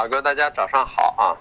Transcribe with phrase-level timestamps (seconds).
[0.00, 1.36] 啊，各位大家早上好啊。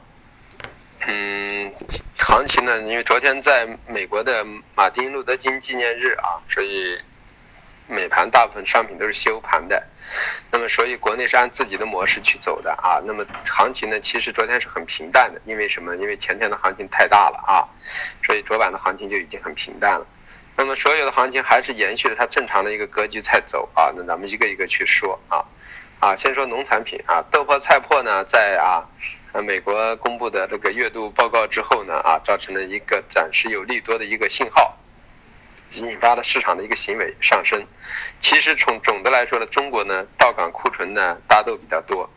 [1.08, 1.72] 嗯，
[2.18, 4.46] 行情呢，因为昨天在美国的
[4.76, 7.00] 马丁路德金纪念日啊，所以
[7.88, 9.82] 美盘大部分商品都是休盘的。
[10.52, 13.00] 那么，所以国内是按自己的模式去走的啊。
[13.06, 15.96] 那么行情呢，其实昨天是很平淡的，因为什么？
[15.96, 17.64] 因为前天的行情太大了啊，
[18.22, 20.06] 所以昨晚的行情就已经很平淡了。
[20.58, 23.94] 那么所有的行情还是延续了它正常的一个格局在走啊。
[23.96, 25.48] 那咱们一个一个去说啊。
[26.00, 28.88] 啊，先说农产品啊，豆粕、菜粕呢，在啊，
[29.34, 34.78] 呃，美国公布的这个月度报告之后呢，啊，造成了一个暂时有利多的一个信号，
[35.74, 37.62] 引发了市场的一个行为上升。
[38.22, 42.10] 其实从总的来说呢，中国呢，到港库存呢，大豆比较多，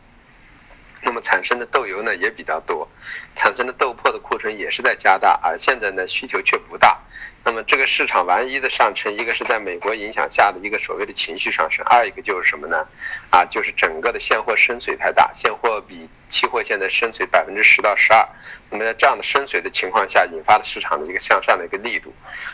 [1.01, 2.87] 那么产生的豆油呢也比较多，
[3.35, 6.97] 产生的豆粕的库存也是在加大，而现在呢需求却不大。
[7.45, 12.87] 那么这个市场完一的上升，一个是在美国影响下的一个所谓的情绪上升，二一个就是什么呢？
[13.31, 18.25] 啊，就是整个的现货深水太大，现货比期货现在深水百分之十到十二。
[18.69, 22.13] 那么在这样的深水的情况下，引发了市场的一个向上的一个力度，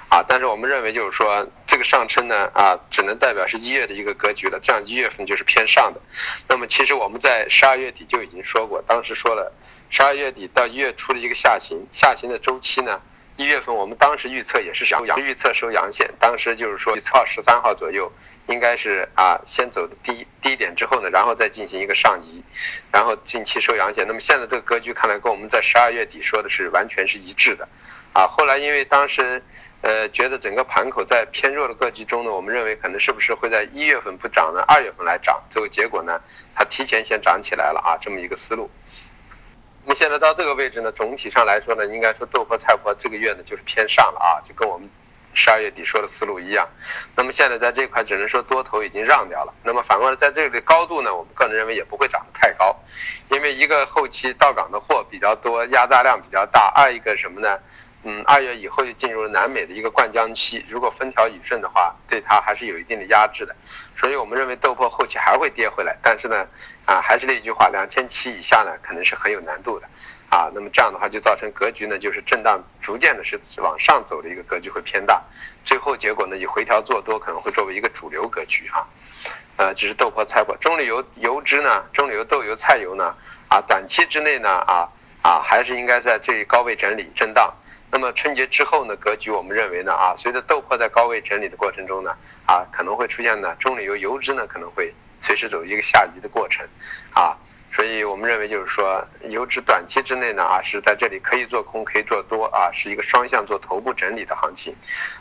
[0.10, 6.02] 啊，但是我们认为就是说这个上升呢，啊，只能代表是一月的一个格局了，这样一月份就是偏上的。
[6.48, 9.54] 那么其实我们在十二月底就已经说过，当时说了
[9.92, 13.00] 十二月底到一月初的一个下行，下行的周期呢？
[13.40, 18.12] 一月份我们当时预测也是收阳，预测收阳线，当时就是说预测十三号左右，
[18.48, 22.44] 应该是啊先走的低低点之后呢，然后再进行一个上移，
[22.92, 24.06] 然后近期收阳线。
[24.06, 27.66] 那么现在这个格局看来跟我们在十二月底说的是完全是一致的，
[28.12, 29.42] 啊，后来因为当时
[29.84, 36.20] 呃觉得整个盘口在偏弱的格局中呢，我们认为可能是不是会在一月份不涨呢，二月份来涨，最后结果呢，
[36.54, 38.70] 它提前先涨起来了啊，这么一个思路。
[39.90, 44.88] 那么现在到这个位置呢，总体上来说呢，应该说豆粕、菜粕这个月呢就是偏上了啊，就跟我们
[45.34, 46.70] 十二月底说的思路一样。
[47.16, 49.54] 那么现在在这块只能说多头已经让掉了。
[49.64, 52.76] 那么反过来在这里高度呢，我们个人认为也不会涨得太高，
[53.32, 57.58] 因为一个后期到港的货比较多，压榨量比较大；二一个什么呢？
[58.04, 63.54] 嗯，二月以后就进入了南美的一个灌浆期，如果风调雨顺的话，对它还是有一定的压制的。
[63.98, 66.48] 所以我们认为豆粕后期还会跌回来，但是呢，
[66.86, 69.88] 啊，还是那句话，两千七以下呢，可能是很有难度的，
[70.30, 75.22] 啊，那么这样的话就造成格局呢，就是震荡逐渐的是往上走的一个格局会偏大，
[75.66, 78.88] 最后结果呢，以回调做多可能会作为一个主流格局啊，
[79.58, 83.14] 呃，只是豆粕、菜粕，中榈油油脂呢，中榈油豆油、菜油呢，
[83.50, 84.88] 啊，短期之内呢，啊
[85.22, 87.54] 啊，还是应该在最高位整理震荡。
[87.92, 96.64] 那么春节之后呢，格局我们认为呢，啊，随着豆粕在高位整理的过程中呢，啊，可能会出现呢，中榈油油脂呢可能会随时走一个下移的过程，
[97.14, 97.36] 啊，
[97.74, 104.76] 所以我们认为就是说，油脂短期之内呢，啊，是在这里可以做空，可以做多，啊，是一个双向做头部整理的行情，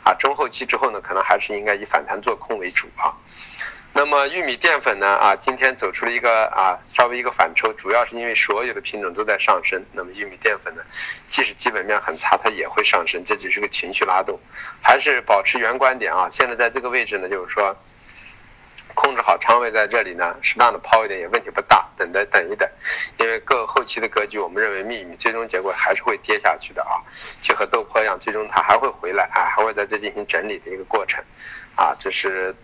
[0.05, 3.17] 啊，中后期之后呢，可能还是应该以反弹做空为主啊。
[3.95, 5.09] 那么玉米淀粉呢？
[5.09, 9.83] 啊，今天走出了一个啊，稍微一个反抽，主要是因为所有的品种都在上升。
[9.93, 10.83] 那么玉米淀粉呢，
[11.29, 14.39] 即使基本面很差，它也会上升，这只是个情绪拉动，
[14.81, 16.29] 还是保持原观点啊。
[16.31, 17.77] 现在在这个位置呢，就是说
[18.95, 22.69] 控制好仓位在这里呢，适当的抛一点也问题不大，等待等一等，
[23.17, 27.03] 因为各后期的格局，我们认为玉米最终结果还是会跌下去的啊，
[27.43, 31.21] 就和豆粕一样，最终它还会回来啊，还会在这进行整理的一个过程，
[31.75, 32.55] 啊，这是。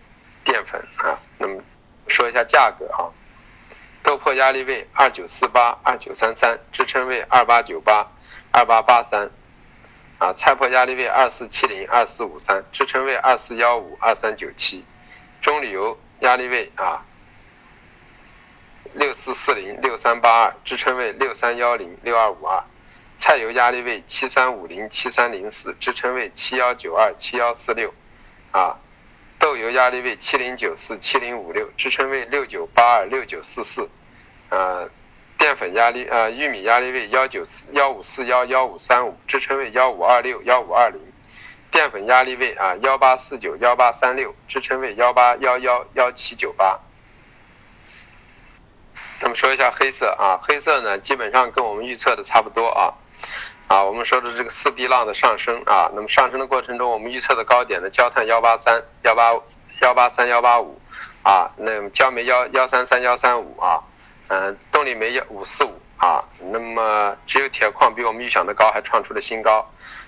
[0.45, 1.61] 淀粉啊，那么
[2.07, 3.09] 说一下价格啊，
[4.03, 8.11] 豆粕压力位二九四八、二九三三，支撑位二八九八、
[8.51, 9.31] 二八八三，
[10.19, 14.85] 啊，菜粕压力位二四七零、二四五三，支撑位二四幺五、二三九七，
[15.41, 17.03] 中榈油压力位啊
[18.93, 22.63] 六四四零、六三八二，支撑位六三幺零、六二五二，
[23.19, 27.91] 菜油压力位七三五零、七三零四，支撑位七幺九二、七幺四六，
[28.51, 28.77] 啊。
[29.39, 33.89] 豆油压力位七零九四七零五六，支撑位六九八二六九四四，
[34.49, 34.89] 呃，
[35.37, 40.99] 淀粉压力呃玉米压力位幺九四幺五四幺幺五三五，支撑位幺五二六幺五二零，
[41.69, 46.79] 淀粉压力位啊幺八四九幺八三六，支撑位幺八幺幺幺七九八。
[49.21, 52.93] 那么说一下黑色啊，黑色呢基本上跟我们预测的差不多啊。
[53.67, 59.33] 啊，我们说的这个四 D 浪的上升啊，那么上升的过程中，我们预测的高点呢，焦炭幺八三幺八
[59.81, 60.79] 幺八三幺八五，
[61.23, 63.81] 啊，那焦煤幺幺三三幺三五啊，
[64.27, 69.67] 嗯，动力煤幺五四五啊，那么只有铁矿比我们预想的高，还创出了新高，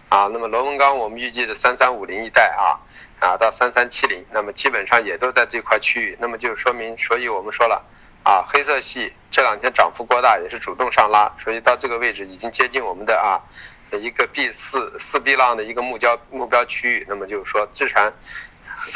[0.10, 2.78] 啊，那么螺纹钢我们预计的三三五零一带啊，
[3.20, 7.84] 啊到三三七零，那么基本上也都在这块区域，那么就说明，所以我们说了。
[8.28, 13.40] 啊，黑色系这两天涨幅过大，也是主动上拉，所以到这个位置已经接近我们的啊
[13.98, 17.06] 一个 B 四四 B 浪的一个目标目标区域。
[17.08, 18.12] 那么就是说，自然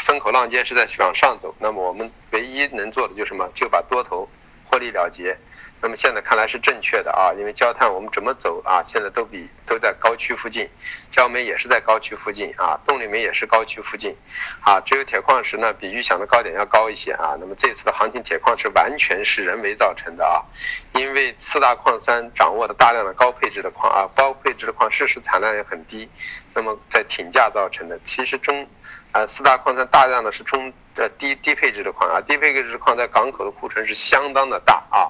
[0.06, 1.56] 风口浪尖是在往上走。
[1.60, 3.50] 那么我们唯一能做的就是什么？
[3.56, 4.28] 就把多头
[4.70, 5.38] 获利了结。
[5.82, 10.70] 那么现在看来是正确的啊，因为焦炭我们怎么走啊，现在都比都在高区附近，
[11.10, 14.16] 焦煤也是在高区附近啊，动力煤也是高区附近，
[14.62, 17.36] 啊，只有铁矿石呢比预想的高点要高一些啊。
[17.40, 20.46] 那么这次的行情，铁矿石完全是人为造成的啊，
[20.94, 26.08] 因为四大矿山掌握的大量的高配置的矿啊，高配置的矿事实产量也很低，
[26.54, 28.00] 那么在挺价造成的。
[28.06, 28.68] 其实中
[29.14, 35.10] 啊四大矿山大量的是中呃低低配置的矿啊，低配置的矿在港口的库存是相当的大啊。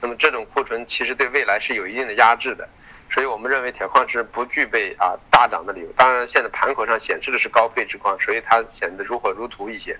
[0.00, 2.68] 那么这种库存其实对未来是有一定的压制的，
[3.10, 5.88] 所以我们认为铁矿石不具备啊大涨的理由。
[5.96, 9.98] 当然，现在盘口上显示的是高配置矿，所以它显得如火如荼一些，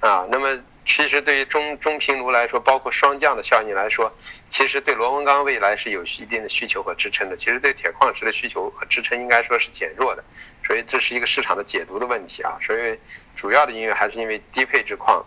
[0.00, 4.12] 啊，那么其实对于中中平炉来说，包括双降的效应来说，
[4.50, 7.36] 其实对螺纹钢未来是有一定的需求和支撑的。
[7.36, 10.24] 其实对铁矿石的需求和支撑应该说是减弱的，
[10.66, 12.58] 所以这是一个市场的解读的问题啊。
[12.60, 12.98] 所以
[13.36, 15.24] 主要的因为还是因为低配置矿。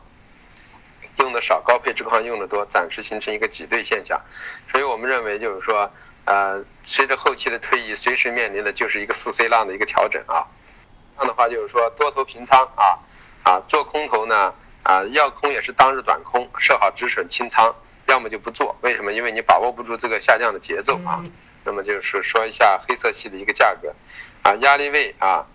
[1.17, 4.21] 用的少，高配置矿用的多，暂时形成一个挤兑现象，
[4.71, 5.91] 所以我们认为就是说，
[6.25, 10.47] 呃，随着后期的推移，随时面临的就是一个四 C 浪的一个调整啊。
[11.15, 12.99] 这样的话就是说，多头平仓啊，
[13.43, 17.75] 啊，做空头呢，啊，要空也是当日短空，设好止损清仓，
[18.07, 18.75] 要么就不做。
[18.81, 19.13] 为什么？
[19.13, 21.23] 因为你把握不住这个下降的节奏啊。
[21.63, 23.93] 那么就是说一下黑色系的一个价格，
[24.41, 25.45] 啊，压力位啊，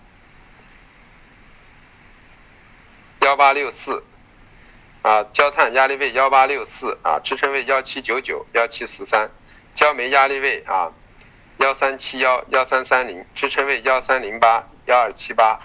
[3.21, 4.05] 幺八六四。
[5.09, 9.31] 啊，焦炭压力位幺八六四啊，支撑位幺七九九幺七四三，
[9.75, 10.93] 焦煤压力位啊
[11.57, 15.61] 幺三七幺幺三三零，支撑位幺三零八幺二七八。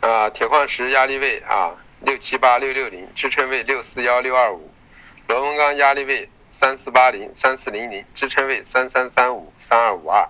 [0.00, 4.72] 啊，铁矿石压力位啊六七八六六零，支撑位六四幺六二五，
[5.26, 10.26] 螺纹钢压力位三四八零三四零零，支撑位三三三五三二五二。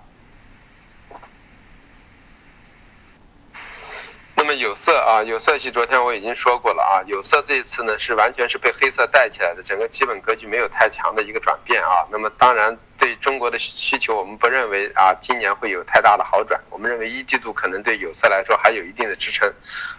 [4.38, 12.06] 那么有色啊，有色系昨天我已经说过了啊，有色这一次呢是完全是被黑色带起来的，整个基本格局没有太强的一个转变啊。
[12.08, 19.52] 那么当然对中国的需求，我们不认为啊今年会有太大的好转，我们认为一季度可能对有色来说还有一定的支撑，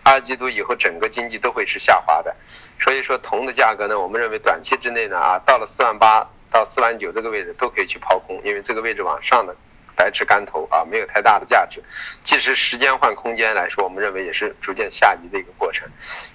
[0.03, 2.33] 二季度以后整个经济都会是下滑的。
[2.79, 9.53] 所以说铜的价格呢，我们认为短期之内呢啊到了四万八到四万九这个位置都可以去抛空，因为这个位置往上的。
[9.99, 11.83] 白吃干头啊，没有太大的价值。
[12.23, 15.85] 即使时间换空间来说，我们认为也是逐渐下移的一个过程。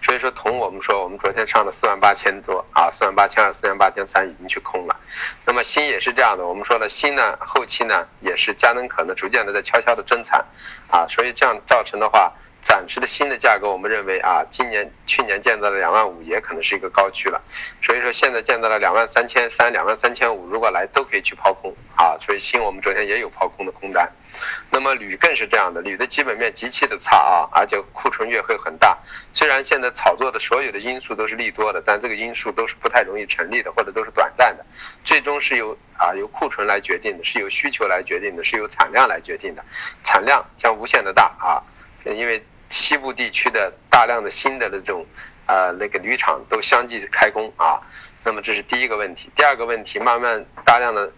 [0.03, 4.95] 所以说，铜我们说，我们昨天上了四万八千多啊，四万八千二、四万八千三已经去空了。
[5.47, 10.45] 那么锌也是这样的，我们说了，锌呢后期呢也是佳能可能逐渐的在悄悄的增产
[10.91, 12.35] 啊，所以这样造成的话。
[12.65, 17.41] 暂时的新的价格，我们认为啊，今年去年建造的两万五也可能是一个高区了，
[17.83, 24.11] 所以说现在建造了两万三千三、两万三千五，如果来都可以去抛空啊，所以锌我们昨天也有抛空的空单。
[24.71, 28.97] 那么铝更是这样的，铝的基本面极其的差啊，而且库存月会很大。
[29.35, 34.65] 虽然现在炒作的所有的因素都是利多的，但这个因素都是不太容易成立的，或者都是短暂的，
[35.05, 39.63] 最终是由啊由库存来决定的，是由需求来决定的，是由产量来决定的，
[40.03, 41.63] 产量将无限的大啊，
[42.07, 42.43] 因为。
[42.75, 45.07] 西部地区的大量的新的那种，
[45.47, 47.79] 呃，那个铝厂都相继开工啊，
[48.25, 49.31] 那么这是第一个问题。
[49.37, 51.13] 第二个问题，慢慢大量的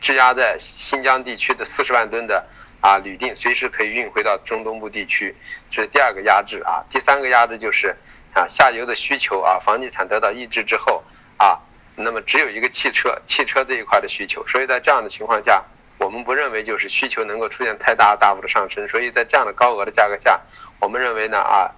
[0.00, 2.46] 质押在新疆地区的四十万吨的
[2.80, 5.34] 啊铝锭，随时可以运回到中东部地区，
[5.72, 6.84] 这是第二个压制啊。
[6.88, 7.96] 第三个压制就是
[8.32, 11.02] 啊下游的需求啊，房地产得到抑制之后
[11.36, 11.58] 啊，
[11.96, 15.64] 那么只有一个汽车，汽车这一块的需求，所以在这样的情况下，
[16.02, 20.40] 我们不认为就是需求能够出现太大大幅的上升，所以在这样的高额的价格下。
[20.80, 21.70] 我们认为呢啊，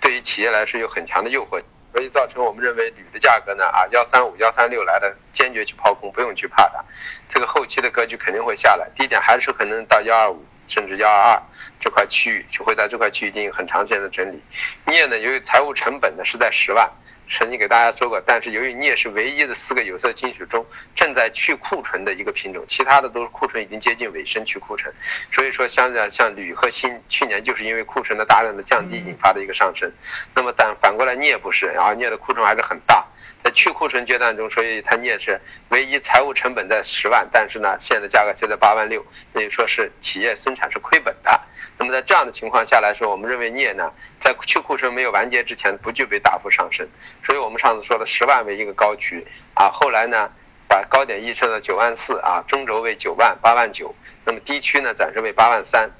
[0.00, 1.62] 对于企业来说有很强的诱惑，
[1.92, 6.84] 所以造成我们认为铝的价格呢啊幺三五幺三六来的坚决去抛空，不用去怕它，
[7.28, 11.42] 这个后期的格局肯定会下来，低点还是可能到幺二五甚至幺二二
[11.80, 14.42] 这块区域，就会在这块区域进行很长时间的整理。
[14.84, 16.90] 镍呢，由于财务成本呢是在十万。
[17.30, 24.92] 曾经给大家说过，但是由于镍是唯一的四个有色金属中正在去库存的一个品种，其他的都是库存已经接近尾声去库存，
[25.30, 29.92] 所以说相对像铝和锌，去年就是因为库存的大量的降低引发的一个上升。
[30.34, 33.06] 那么但反过来镍不是，然后镍的库存还是很大，
[33.44, 41.40] 在去库存阶段中，所以它镍是唯一财务成本在十万，但是呢现在价格就在八万六，那就说是企业生产是亏本的。
[41.80, 46.88] 那么在这样的情况下来说，我们认为镍呢，在去库存没有完结之前，不具备大幅上升。
[47.24, 50.30] 所以我们上次说了十万为一个高区啊，后来呢，
[50.68, 53.94] 把高点预测到九万四啊，中轴为九万八万九，
[54.24, 55.90] 那么低区呢暂时为八万三，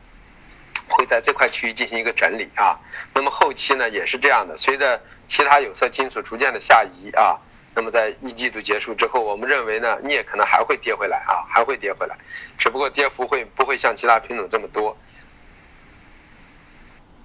[0.88, 2.78] 会在这块区域进行一个整理啊。
[3.14, 7.38] 那么后期呢也是这样的，随着其他有色金属逐渐的下移啊，
[7.75, 12.16] 那么在一季度结束之后，我们认为呢镍可能还会跌回来啊，还会跌回来，
[12.58, 14.96] 只不过跌幅会不会像其他品种这么多。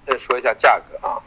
[0.06, 1.22] 再说一下价格啊，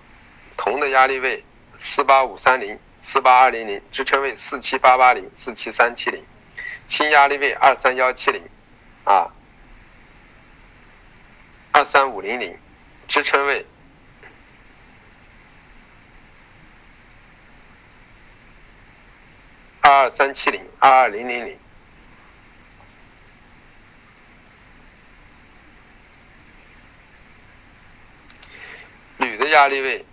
[0.55, 1.43] 铜的压力位
[1.77, 6.23] 四八五三零、四八二零零，支撑位四七八八零、四七三七零，
[6.87, 8.43] 新压力位二三幺七零，
[9.03, 9.33] 啊，
[11.71, 12.57] 二三五零零，
[13.07, 13.65] 支撑位
[19.81, 21.57] 二二三七零、二二零零零。
[29.49, 30.05] 压力位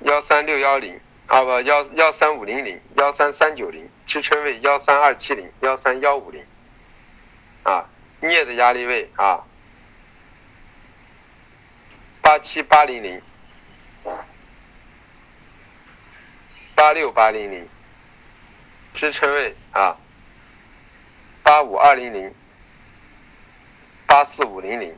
[0.00, 6.44] 幺三六幺零啊不幺幺三五零零幺三三九零支撑位幺三二七零幺三幺五零
[7.62, 7.84] 啊
[8.20, 9.44] 镍的压力位啊
[12.20, 13.20] 八七八零零
[16.74, 17.68] 八六八零零
[18.94, 19.96] 支撑位啊
[21.42, 22.34] 八五二零零
[24.06, 24.96] 八四五零零。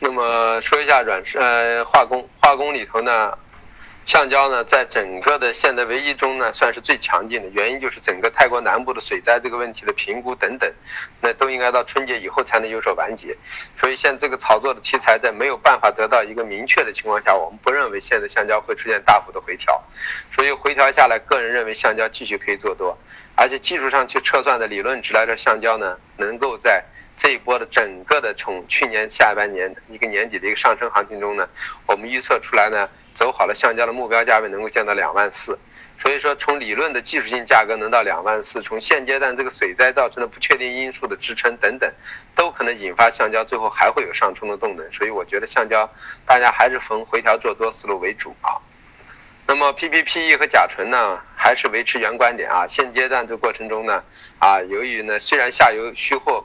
[0.00, 3.38] 那么说一下软呃化工，化工里头呢，
[4.04, 10.70] 橡胶呢在整个的现代唯一中呢算是最强劲的，原因就是整个泰国南部的水灾这个问题的评估等等，
[11.22, 13.34] 那都应该到春节以后才能有所完结。
[13.80, 19.82] 所以现在这个炒作的题材在没有办法得到一个明确的情况下，我们不认为现在橡胶会出现大幅的回调。
[20.34, 22.98] 所以回调下来，个人认为橡胶继续可以做多，
[23.36, 26.84] 而且技术上去测算的理论值来说，橡胶呢能够在。
[27.16, 31.48] 这一波的整个的从去年下半年一个年底的一个上升行情中呢，
[31.86, 35.56] 我们预测出来呢，走好了橡胶的目标价位能够见到两万四，
[36.02, 41.90] 所以说从理论的技术性价格能到两万四，从现阶段这个水灾造成的不确定因素的支撑等等，
[42.34, 45.88] 都可能引发橡胶最后还会有上冲的动能，所以我觉得橡胶
[46.26, 48.58] 大家还是逢回调做多思路为主啊。
[49.46, 52.66] 那么 PPPE 和甲醇呢，还是维持原观点啊。
[52.66, 54.02] 现阶段这过程中呢，
[54.40, 56.44] 啊，由于呢虽然下游需货。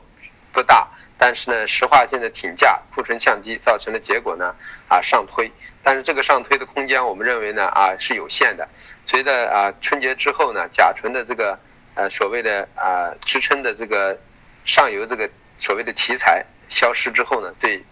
[0.52, 0.88] 不大，
[1.18, 4.56] 但是呢，石化现在挺价，库存降低，造成的结果呢，
[4.88, 5.52] 啊上推，
[5.84, 8.68] 但是这个上推的空间，我们认为呢，啊是有限的。
[9.06, 11.58] 随着啊春节之后呢，甲醇的这个
[11.96, 14.20] 呃所谓的啊支撑的这个
[14.66, 17.84] 上游这个所谓的题材消失之后呢，对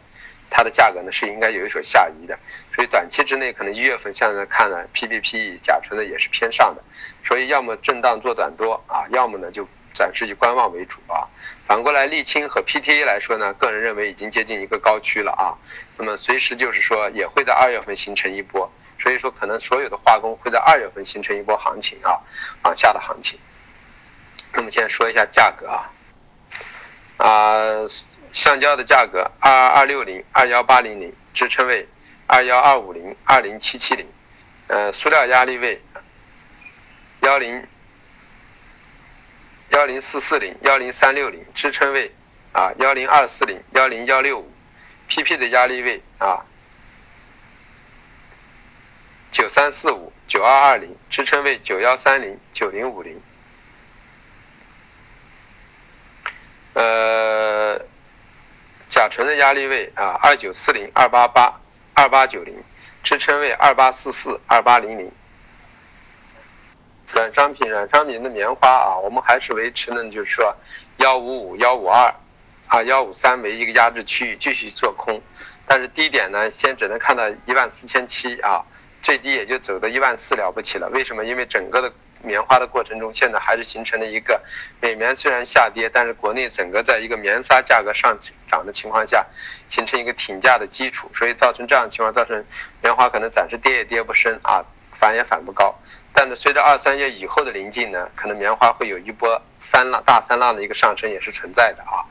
[0.49, 2.37] 它的价格呢是应该有一所下移的。
[2.73, 6.83] 所以短期之内，可能一月份现在看呢，PPP 甲醇呢也是偏上的。
[7.25, 11.27] 所以要么震荡做短多啊，要么呢就暂时以观望为主啊。
[11.65, 15.57] 反过来，沥青和 PTA 来说呢，个人认为已经接近一个高区了啊。
[15.97, 22.21] 那么随时就是说也会在二月份形成一波，所以说可能所有的化工会在二月份形成一波行情啊，
[22.63, 23.37] 往下的行情。
[24.53, 25.91] 那么先说一下价格啊，
[27.17, 27.89] 啊，
[28.31, 31.89] 橡胶的价格二二六零、二幺八零零支撑位
[32.27, 34.07] 二幺二五零、二零七七零，
[34.67, 35.81] 呃，塑料压力位
[37.21, 37.67] 幺零。
[39.77, 42.11] 幺零四四零幺零三六零支撑位
[42.51, 44.51] 啊，幺零二四零幺零幺六五
[45.07, 46.43] ，PP 的压力位啊，
[49.31, 53.21] 九三四五九二二零支撑位九幺三零九零五零，
[56.73, 57.79] 呃，
[58.89, 61.61] 甲醇的压力位啊，二九四零二八八
[61.93, 62.63] 二八九零
[63.03, 65.11] 支撑位二八四四二八零零。
[67.13, 70.55] 软商品，软商品的棉花啊，我们还是维持呢，就是说
[70.97, 72.13] 幺五五、幺五二
[72.67, 75.21] 啊、幺五三为一个压制区域，继续做空。
[75.65, 78.63] 但是低点呢，先只能看到一万四千七啊，
[79.01, 80.89] 最低也就走到一万四了不起了。
[80.89, 81.25] 为什么？
[81.25, 84.41] 因为整个的棉花的过程中，现在还是形成了一个
[84.81, 88.17] 美棉虽然下跌，但是国内整个在一个棉纱价格上
[88.49, 89.25] 涨的情况下，
[89.69, 92.43] 形成一个挺价的基础，所以造成这样的情况，造成
[92.81, 94.63] 棉花可能暂时跌也跌不深啊，
[94.99, 95.75] 反也反不高。
[96.13, 102.01] 但是随着二三月以后的临近呢，可能棉花会有一波三浪大三浪的一个上升也是存在的啊。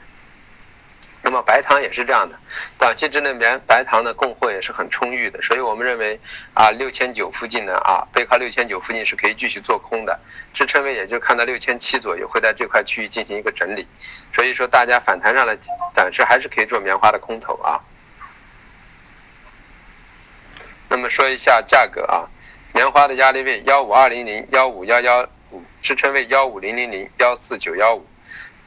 [1.22, 2.38] 那么白糖也是这样的，
[2.78, 6.20] 短期之内棉白糖的供货也是很充裕的，所以我们认为
[6.54, 10.20] 啊六千九附近呢啊背靠六千九附近是可以继续做空的，
[10.54, 13.88] 支撑位也就看到六千七左右，会在这块区域进行一个整理，
[14.32, 15.58] 所以说大家反弹上来
[15.96, 17.82] 暂时还是可以做棉花的空头啊。
[20.88, 22.30] 那么说一下价格啊。
[22.76, 28.06] 棉花的压力位幺五二零零幺五幺幺五，支撑位幺五零零零幺四九幺五，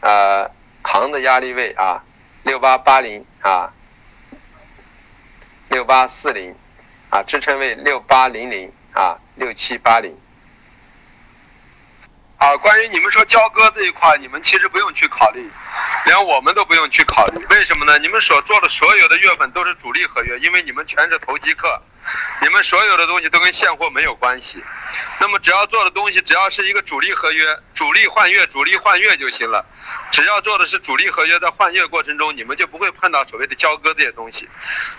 [0.02, 0.50] 呃，
[0.82, 2.02] 行的压力位啊
[2.42, 3.72] 六八八零啊
[5.70, 6.56] 六八四零
[7.12, 10.18] 啊，支撑位六八零零啊六七八零。
[12.40, 15.48] 啊，关于你们说交割这一块，你们其实不用去考虑，
[16.06, 18.00] 连我们都不用去考虑，为什么呢？
[18.00, 21.80] 你们所做的所有的月份都是主力合约，因为你们全是投机客，
[22.42, 24.64] 你们所有的东西都跟现货没有关系。
[25.20, 29.66] 那么只要做的东西，只要是一个主力合约，主力换月，主力换月就行了。
[30.12, 34.48] 只要做的是主力合约，在换月过程中，你们就不会碰到所谓的交割这些东西。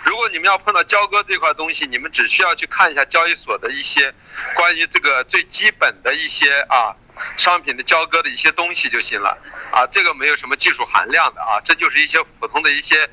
[0.04, 4.14] 如果你们要碰到交割这块东西，你们只需要去看一下交易所的一些
[4.54, 6.94] 关于这个最基本的一些啊。
[7.36, 9.36] 商品的交割的一些东西就行了
[9.70, 13.10] 啊，这个没有什么技术含量的啊，这就是一些普通的一些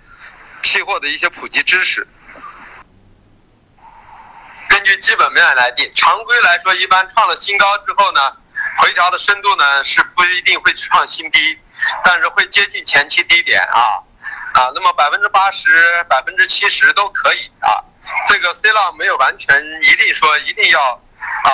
[0.64, 2.08] 期货的一些普及知识。
[4.88, 8.22] 据基本面来定，常规来说，一般创了新高之后呢，
[8.80, 11.60] 回调的深度呢是不一定会创新低，
[12.06, 14.00] 但是会接近前期低点啊
[14.54, 15.68] 啊，那么百分之八十、
[16.08, 17.84] 百分之七十都可以啊，
[18.28, 20.82] 这个 C 浪没有完全一定说一定要
[21.44, 21.52] 啊。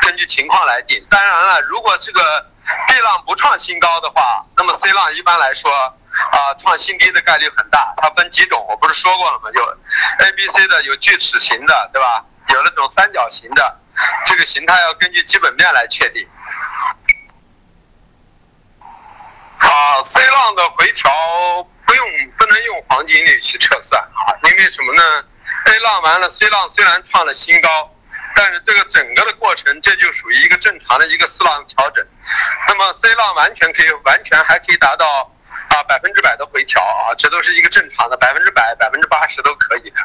[0.00, 2.46] 根据情况来定，当然了，如果这个
[2.86, 7.92] B 浪不创新高的话，那么 C 浪一般来说啊创新低的概率很大。
[7.96, 9.50] 它分几种，我不是说过了吗？
[9.52, 9.78] 有
[10.24, 12.24] A、B、C 的，有锯齿形的，对吧？
[12.54, 13.80] 有那种三角形的，
[14.26, 16.28] 这个形态要根据基本面来确定。
[19.58, 21.10] 啊，C 浪的回调
[21.86, 25.02] 不用不能用黄金率去测算啊，因为什么呢
[25.64, 27.94] ？A 浪完了，C 浪虽然创了新高。
[28.36, 32.06] 但是这个整个的过程，这就属于一个正常的一个四浪调整。
[32.68, 35.28] 那么 C 浪完全可以，完全还可以达到
[35.70, 39.96] 啊百分之百的回调啊，这都是一个正常的百分之百、百分之八十都可以的。